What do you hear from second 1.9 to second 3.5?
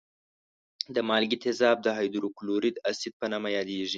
هایدروکلوریک اسید په نامه